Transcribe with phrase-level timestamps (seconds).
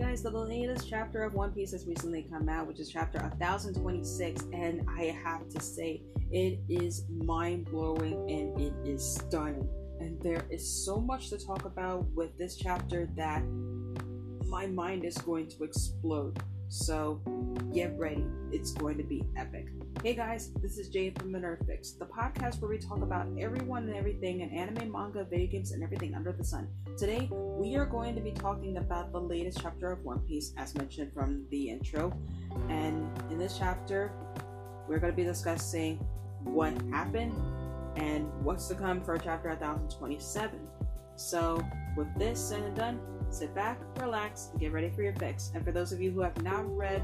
[0.00, 4.44] guys, the latest chapter of One Piece has recently come out, which is chapter 1026,
[4.54, 6.00] and I have to say,
[6.30, 9.68] it is mind blowing and it is stunning.
[10.00, 13.42] And there is so much to talk about with this chapter that
[14.46, 16.42] my mind is going to explode.
[16.72, 17.20] So
[17.74, 19.66] get ready, it's going to be epic.
[20.04, 23.26] Hey guys, this is Jade from the Nerd Fix, the podcast where we talk about
[23.40, 26.68] everyone and everything in anime, manga, video games, and everything under the sun.
[26.96, 30.76] Today, we are going to be talking about the latest chapter of One Piece, as
[30.76, 32.16] mentioned from the intro.
[32.68, 34.12] And in this chapter,
[34.88, 35.96] we're going to be discussing
[36.44, 37.34] what happened
[37.96, 40.60] and what's to come for chapter 1027.
[41.16, 41.66] So,
[41.96, 45.52] with this said and done, sit back, relax, and get ready for your fix.
[45.54, 47.02] And for those of you who have not read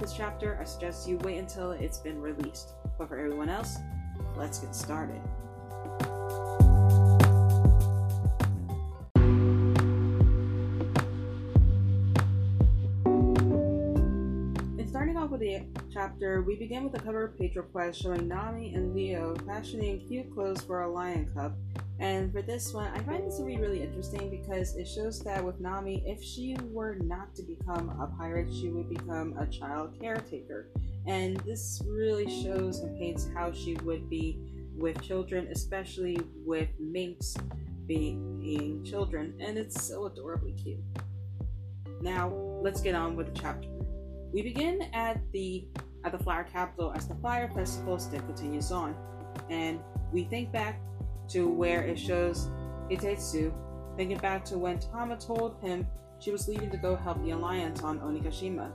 [0.00, 2.74] this chapter, I suggest you wait until it's been released.
[2.98, 3.76] But for everyone else,
[4.36, 5.20] let's get started.
[14.78, 18.74] And starting off with the chapter, we begin with a cover Page Request showing Nami
[18.74, 21.56] and Leo fashioning cute clothes for a lion cub.
[22.00, 25.44] And for this one, I find this to be really interesting because it shows that
[25.44, 29.96] with Nami, if she were not to become a pirate, she would become a child
[30.00, 30.70] caretaker.
[31.06, 34.40] And this really shows and paints how she would be
[34.76, 37.36] with children, especially with minks
[37.86, 39.34] being children.
[39.38, 40.80] And it's so adorably cute.
[42.00, 43.68] Now, let's get on with the chapter.
[44.32, 45.68] We begin at the
[46.04, 48.94] at the Flower Capital as the Fire Festival still continues on,
[49.48, 49.78] and
[50.12, 50.80] we think back
[51.28, 52.48] to where it shows
[52.90, 53.52] Hitetsu
[53.96, 55.86] thinking back to when Tama told him
[56.18, 58.70] she was leaving to go help the Alliance on Onigashima,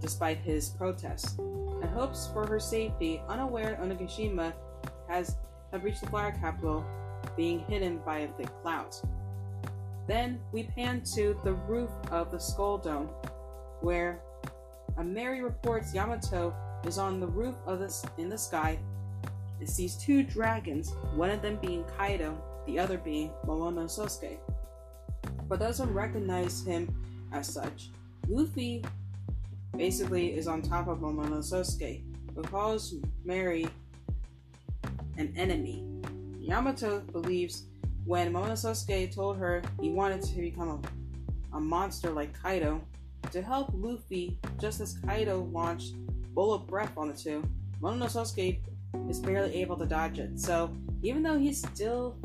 [0.00, 1.38] despite his protests.
[1.38, 4.52] And hopes for her safety, unaware Onigashima
[5.08, 5.36] has
[5.72, 6.84] have reached the Flower Capital,
[7.36, 8.94] being hidden by a thick cloud.
[10.06, 13.08] Then we pan to the roof of the Skull Dome,
[13.80, 14.20] where
[14.98, 16.54] Ameri reports Yamato
[16.84, 18.78] is on the roof of this in the sky
[19.62, 22.36] and sees two dragons, one of them being Kaido,
[22.66, 24.38] the other being Momonosuke.
[25.48, 26.92] But doesn't recognize him
[27.32, 27.90] as such.
[28.26, 28.84] Luffy
[29.76, 32.02] basically is on top of Momonosuke,
[32.34, 33.68] who calls Mary
[35.16, 35.86] an enemy.
[36.40, 37.66] Yamato believes
[38.04, 40.82] when Momonosuke told her he wanted to become
[41.52, 42.80] a, a monster like Kaido,
[43.30, 45.94] to help Luffy, just as Kaido launched
[46.34, 47.44] Bullet Breath on the two,
[47.80, 48.58] Momonosuke
[49.08, 50.38] is barely able to dodge it.
[50.38, 52.16] So even though he still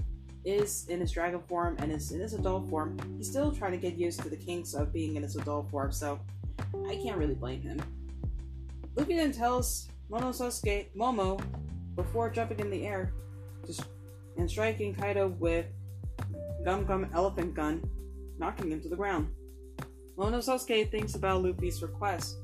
[0.45, 3.77] is in his dragon form and is in his adult form, he's still trying to
[3.77, 5.91] get used to the kinks of being in his adult form.
[5.91, 6.19] So
[6.87, 7.81] I can't really blame him.
[8.95, 11.41] Luffy then tells Momonosuke Momo
[11.95, 13.13] before jumping in the air
[13.65, 13.83] just
[14.37, 15.65] and striking Kaido with
[16.63, 17.83] Gum Gum Elephant Gun,
[18.37, 19.29] knocking him to the ground.
[20.17, 22.37] Momonosuke thinks about Luffy's request,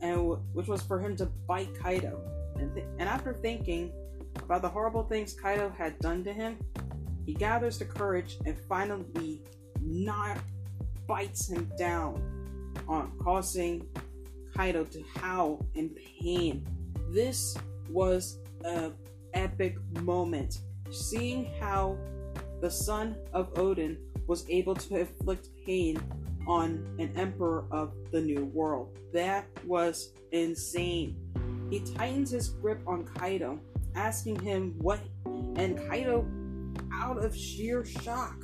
[0.00, 2.20] and w- which was for him to bite Kaido.
[2.64, 3.92] And, th- and after thinking
[4.42, 6.56] about the horrible things Kaido had done to him,
[7.26, 9.42] he gathers the courage and finally
[9.82, 10.38] not
[11.06, 12.22] bites him down,
[12.88, 13.86] on causing
[14.56, 15.90] Kaido to howl in
[16.22, 16.66] pain.
[17.10, 17.54] This
[17.90, 18.94] was an
[19.34, 20.60] epic moment.
[20.90, 21.98] Seeing how
[22.62, 26.02] the son of Oden was able to inflict pain
[26.46, 28.96] on an emperor of the new world.
[29.12, 31.23] That was insane.
[31.70, 33.58] He tightens his grip on Kaido,
[33.94, 36.26] asking him what, and Kaido,
[36.92, 38.36] out of sheer shock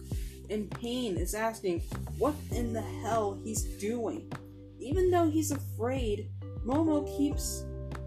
[0.49, 1.81] and pain, is asking
[2.19, 4.31] what in the hell he's doing.
[4.79, 6.31] Even though he's afraid,
[6.65, 7.65] Momo keeps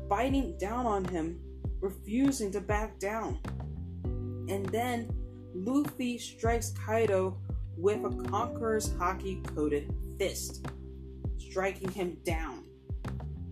[0.09, 1.39] biting down on him,
[1.79, 3.39] refusing to back down.
[4.49, 5.09] And then
[5.53, 7.37] Luffy strikes Kaido
[7.77, 10.65] with a Conqueror's Haki coated fist,
[11.37, 12.65] striking him down.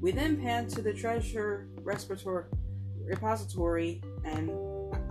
[0.01, 4.51] We then pan to the treasure repository and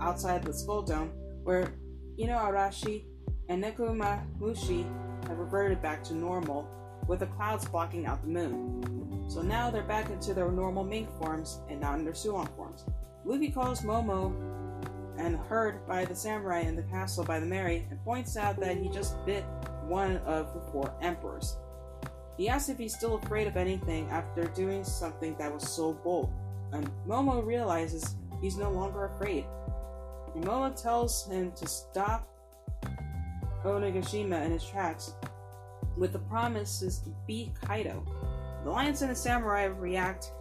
[0.01, 1.73] outside the Skull Dome, where
[2.19, 3.05] Inuarashi
[3.47, 4.83] and Nekoma Mushi
[5.29, 6.67] have reverted back to normal,
[7.07, 9.25] with the clouds blocking out the moon.
[9.29, 12.83] So now they're back into their normal mink forms and not in their Sulong forms.
[13.23, 14.35] Luffy calls Momo
[15.17, 18.75] and heard by the samurai in the castle by the Mary and points out that
[18.75, 19.45] he just bit
[19.87, 21.55] one of the four emperors.
[22.41, 26.33] He asks if he's still afraid of anything after doing something that was so bold,
[26.73, 29.45] and Momo realizes he's no longer afraid.
[30.35, 32.27] Momo tells him to stop
[33.63, 35.13] Onigashima in his tracks
[35.95, 38.03] with the promises to beat Kaido.
[38.63, 40.31] The lions and the samurai react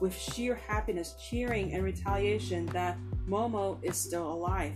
[0.00, 4.72] with sheer happiness, cheering in retaliation that Momo is still alive.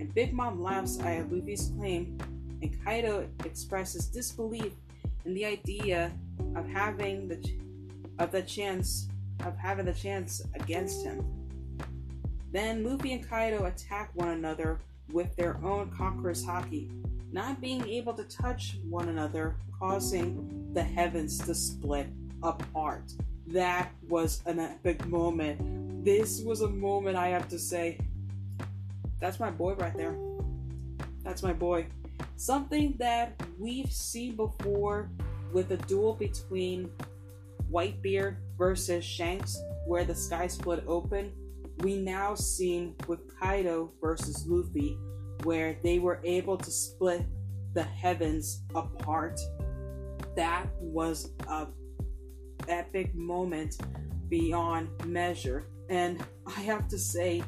[0.00, 2.18] And Big Mom laughs at Luffy's claim
[2.60, 4.72] and Kaido expresses disbelief
[5.24, 6.12] in the idea
[6.54, 7.54] of having the ch-
[8.18, 9.08] of the chance
[9.44, 11.24] of having the chance against him.
[12.50, 14.80] Then Luffy and Kaido attack one another
[15.12, 16.90] with their own Conqueror's Haki,
[17.32, 22.08] not being able to touch one another, causing the heavens to split
[22.42, 23.12] apart.
[23.46, 26.04] That was an epic moment.
[26.04, 27.98] This was a moment I have to say.
[29.20, 30.16] That's my boy right there.
[31.22, 31.86] That's my boy.
[32.36, 35.10] Something that we've seen before
[35.52, 36.90] with a duel between
[37.70, 41.32] Whitebeard versus Shanks, where the sky split open.
[41.78, 44.96] We now seen with Kaido versus Luffy,
[45.42, 47.24] where they were able to split
[47.74, 49.38] the heavens apart.
[50.34, 51.66] That was a
[52.68, 53.76] epic moment
[54.28, 55.66] beyond measure.
[55.88, 57.42] And I have to say,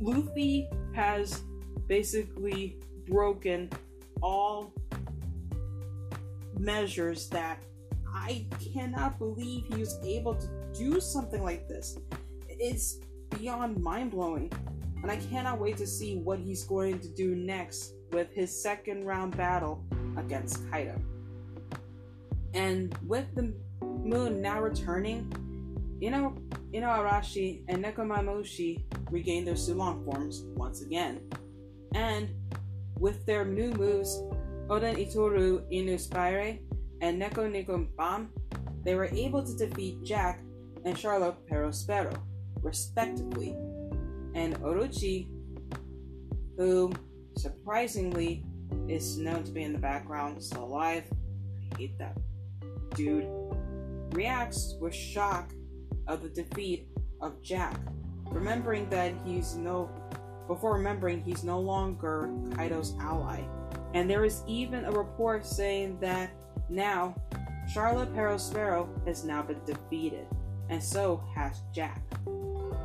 [0.00, 1.42] Luffy has
[1.86, 3.70] basically broken
[4.22, 4.74] all
[6.58, 7.62] measures that
[8.12, 11.98] I cannot believe he was able to do something like this.
[12.48, 12.98] It's
[13.30, 14.52] beyond mind blowing.
[15.02, 19.06] And I cannot wait to see what he's going to do next with his second
[19.06, 19.84] round battle
[20.16, 21.00] against Kaido.
[22.52, 25.32] And with the moon now returning,
[26.02, 26.34] Ino,
[26.72, 31.20] Inuarashi and Nekomamushi regain their Sulong forms once again.
[31.94, 32.30] And
[32.98, 34.22] with their new moves,
[34.70, 36.58] Oden Itoru Inu Spire
[37.00, 38.30] and Neko Nico Bam,
[38.84, 40.44] they were able to defeat Jack
[40.84, 42.16] and Charlotte Perospero,
[42.62, 43.56] respectively.
[44.34, 45.26] And Orochi,
[46.56, 46.92] who
[47.36, 48.46] surprisingly
[48.88, 51.04] is known to be in the background, still alive,
[51.72, 52.16] I hate that
[52.94, 53.26] dude,
[54.12, 55.50] reacts with shock
[56.06, 56.86] of the defeat
[57.20, 57.76] of Jack,
[58.26, 59.90] remembering that he's no
[60.46, 63.42] before remembering he's no longer Kaido's ally.
[63.94, 66.30] And there is even a report saying that
[66.68, 67.14] now
[67.72, 70.26] Charlotte Perospero has now been defeated,
[70.68, 72.02] and so has Jack.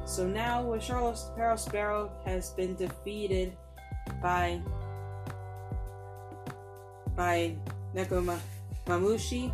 [0.05, 3.57] So now when Charlotte Perospero has been defeated
[4.21, 4.61] by
[7.15, 7.55] by
[7.95, 8.39] Nekoma
[8.85, 9.51] Mamushi,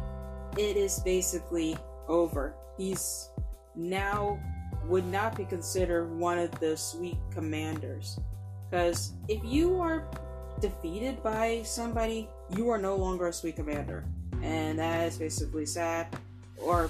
[0.57, 1.77] it is basically
[2.07, 2.53] over.
[2.77, 3.29] He's
[3.75, 4.39] now
[4.87, 8.19] would not be considered one of the sweet commanders.
[8.69, 10.09] Because if you are
[10.61, 14.05] defeated by somebody, you are no longer a sweet commander.
[14.41, 16.07] And that is basically sad.
[16.57, 16.89] Or,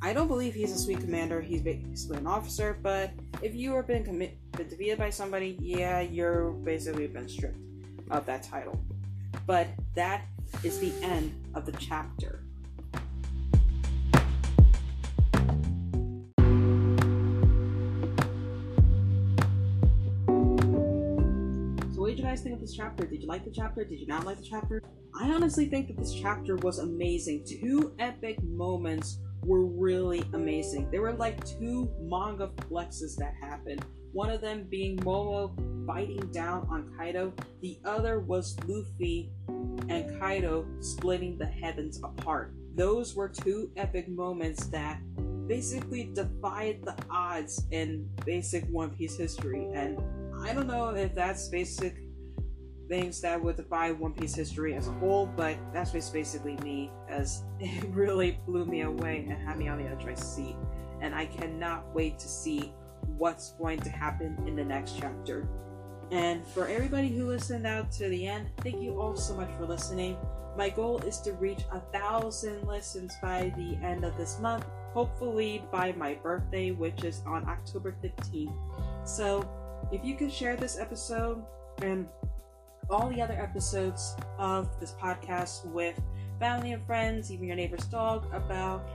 [0.00, 3.10] I don't believe he's a sweet commander, he's basically an officer, but
[3.42, 7.58] if you have been, commi- been defeated by somebody, yeah, you're basically been stripped
[8.10, 8.80] of that title.
[9.46, 10.24] But that
[10.62, 12.41] is the end of the chapter.
[22.42, 23.06] Guys think of this chapter?
[23.06, 23.84] Did you like the chapter?
[23.84, 24.82] Did you not like the chapter?
[25.14, 27.44] I honestly think that this chapter was amazing.
[27.46, 30.90] Two epic moments were really amazing.
[30.90, 33.84] There were like two manga flexes that happened.
[34.12, 35.54] One of them being Momo
[35.86, 39.30] biting down on Kaido, the other was Luffy
[39.88, 42.54] and Kaido splitting the heavens apart.
[42.74, 45.00] Those were two epic moments that
[45.46, 49.68] basically defied the odds in basic One Piece history.
[49.74, 49.98] And
[50.42, 51.96] I don't know if that's basic
[52.92, 56.90] things that would defy One Piece history as a whole, but that's just basically me,
[57.08, 60.56] as it really blew me away and had me on the edge of my seat.
[61.00, 62.74] And I cannot wait to see
[63.16, 65.48] what's going to happen in the next chapter.
[66.10, 69.64] And for everybody who listened out to the end, thank you all so much for
[69.64, 70.18] listening.
[70.58, 75.64] My goal is to reach a thousand listens by the end of this month, hopefully
[75.72, 78.52] by my birthday, which is on October 15th.
[79.08, 79.48] So,
[79.90, 81.42] if you could share this episode
[81.80, 82.06] and
[82.90, 86.00] all the other episodes of this podcast with
[86.38, 88.86] family and friends, even your neighbor's dog, about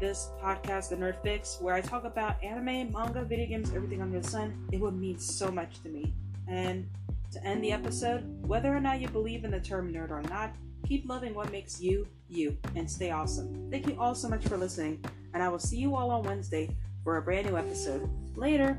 [0.00, 4.20] this podcast, The Nerd Fix, where I talk about anime, manga, video games, everything under
[4.20, 6.14] the sun, it would mean so much to me.
[6.46, 6.88] And
[7.32, 10.52] to end the episode, whether or not you believe in the term nerd or not,
[10.86, 13.70] keep loving what makes you, you, and stay awesome.
[13.70, 15.04] Thank you all so much for listening,
[15.34, 18.08] and I will see you all on Wednesday for a brand new episode.
[18.36, 18.78] Later!